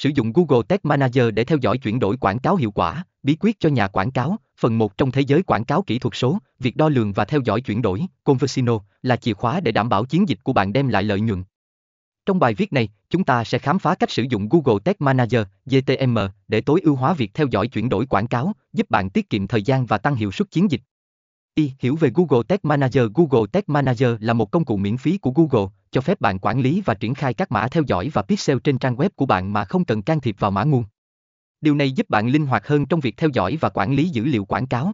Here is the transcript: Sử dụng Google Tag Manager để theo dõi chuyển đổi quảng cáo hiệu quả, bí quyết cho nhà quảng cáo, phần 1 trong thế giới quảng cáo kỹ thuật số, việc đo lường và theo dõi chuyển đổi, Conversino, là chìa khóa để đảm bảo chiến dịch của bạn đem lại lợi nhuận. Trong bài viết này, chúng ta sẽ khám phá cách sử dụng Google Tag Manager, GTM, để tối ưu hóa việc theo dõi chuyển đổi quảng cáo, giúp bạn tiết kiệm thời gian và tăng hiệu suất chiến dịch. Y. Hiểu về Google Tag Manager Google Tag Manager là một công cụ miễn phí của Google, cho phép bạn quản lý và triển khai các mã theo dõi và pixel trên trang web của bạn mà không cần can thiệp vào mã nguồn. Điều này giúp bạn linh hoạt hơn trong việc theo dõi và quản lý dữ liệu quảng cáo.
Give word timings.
Sử 0.00 0.10
dụng 0.14 0.32
Google 0.32 0.62
Tag 0.68 0.78
Manager 0.82 1.24
để 1.34 1.44
theo 1.44 1.58
dõi 1.60 1.78
chuyển 1.78 1.98
đổi 1.98 2.16
quảng 2.16 2.38
cáo 2.38 2.56
hiệu 2.56 2.70
quả, 2.70 3.04
bí 3.22 3.36
quyết 3.40 3.60
cho 3.60 3.68
nhà 3.68 3.88
quảng 3.88 4.10
cáo, 4.10 4.36
phần 4.60 4.78
1 4.78 4.96
trong 4.96 5.10
thế 5.10 5.20
giới 5.20 5.42
quảng 5.42 5.64
cáo 5.64 5.82
kỹ 5.82 5.98
thuật 5.98 6.14
số, 6.16 6.38
việc 6.58 6.76
đo 6.76 6.88
lường 6.88 7.12
và 7.12 7.24
theo 7.24 7.40
dõi 7.44 7.60
chuyển 7.60 7.82
đổi, 7.82 8.06
Conversino, 8.24 8.78
là 9.02 9.16
chìa 9.16 9.32
khóa 9.32 9.60
để 9.60 9.72
đảm 9.72 9.88
bảo 9.88 10.04
chiến 10.04 10.28
dịch 10.28 10.38
của 10.44 10.52
bạn 10.52 10.72
đem 10.72 10.88
lại 10.88 11.02
lợi 11.02 11.20
nhuận. 11.20 11.44
Trong 12.26 12.38
bài 12.38 12.54
viết 12.54 12.72
này, 12.72 12.88
chúng 13.10 13.24
ta 13.24 13.44
sẽ 13.44 13.58
khám 13.58 13.78
phá 13.78 13.94
cách 13.94 14.10
sử 14.10 14.22
dụng 14.30 14.48
Google 14.48 14.80
Tag 14.84 14.94
Manager, 14.98 15.42
GTM, 15.66 16.18
để 16.48 16.60
tối 16.60 16.80
ưu 16.84 16.96
hóa 16.96 17.14
việc 17.14 17.34
theo 17.34 17.46
dõi 17.50 17.68
chuyển 17.68 17.88
đổi 17.88 18.06
quảng 18.06 18.26
cáo, 18.26 18.52
giúp 18.72 18.90
bạn 18.90 19.10
tiết 19.10 19.30
kiệm 19.30 19.46
thời 19.46 19.62
gian 19.62 19.86
và 19.86 19.98
tăng 19.98 20.16
hiệu 20.16 20.32
suất 20.32 20.50
chiến 20.50 20.70
dịch. 20.70 20.82
Y. 21.54 21.72
Hiểu 21.78 21.96
về 21.96 22.10
Google 22.14 22.42
Tag 22.48 22.58
Manager 22.62 23.04
Google 23.14 23.46
Tag 23.52 23.62
Manager 23.66 24.10
là 24.20 24.32
một 24.32 24.50
công 24.50 24.64
cụ 24.64 24.76
miễn 24.76 24.96
phí 24.96 25.18
của 25.18 25.30
Google, 25.30 25.68
cho 25.90 26.00
phép 26.00 26.20
bạn 26.20 26.38
quản 26.38 26.60
lý 26.60 26.82
và 26.84 26.94
triển 26.94 27.14
khai 27.14 27.34
các 27.34 27.52
mã 27.52 27.68
theo 27.68 27.82
dõi 27.86 28.10
và 28.12 28.22
pixel 28.22 28.58
trên 28.64 28.78
trang 28.78 28.96
web 28.96 29.08
của 29.16 29.26
bạn 29.26 29.52
mà 29.52 29.64
không 29.64 29.84
cần 29.84 30.02
can 30.02 30.20
thiệp 30.20 30.36
vào 30.38 30.50
mã 30.50 30.64
nguồn. 30.64 30.84
Điều 31.60 31.74
này 31.74 31.92
giúp 31.92 32.08
bạn 32.08 32.28
linh 32.28 32.46
hoạt 32.46 32.66
hơn 32.66 32.86
trong 32.86 33.00
việc 33.00 33.16
theo 33.16 33.30
dõi 33.32 33.58
và 33.60 33.68
quản 33.68 33.92
lý 33.92 34.08
dữ 34.08 34.24
liệu 34.24 34.44
quảng 34.44 34.66
cáo. 34.66 34.92